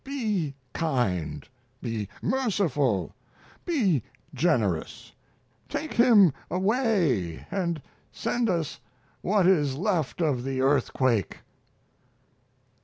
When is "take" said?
5.69-5.93